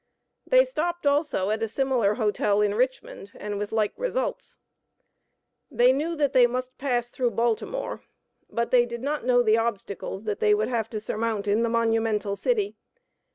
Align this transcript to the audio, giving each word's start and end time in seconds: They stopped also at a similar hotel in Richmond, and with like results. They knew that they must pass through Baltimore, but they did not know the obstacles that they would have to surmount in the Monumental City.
They 0.47 0.65
stopped 0.65 1.05
also 1.05 1.51
at 1.51 1.61
a 1.61 1.67
similar 1.67 2.15
hotel 2.15 2.59
in 2.61 2.73
Richmond, 2.73 3.29
and 3.35 3.59
with 3.59 3.71
like 3.71 3.93
results. 3.97 4.57
They 5.69 5.93
knew 5.93 6.15
that 6.15 6.33
they 6.33 6.47
must 6.47 6.79
pass 6.79 7.11
through 7.11 7.29
Baltimore, 7.37 8.01
but 8.49 8.71
they 8.71 8.87
did 8.87 9.03
not 9.03 9.25
know 9.25 9.43
the 9.43 9.57
obstacles 9.59 10.23
that 10.23 10.39
they 10.39 10.55
would 10.55 10.69
have 10.69 10.89
to 10.89 10.99
surmount 10.99 11.47
in 11.47 11.61
the 11.61 11.69
Monumental 11.69 12.35
City. 12.35 12.75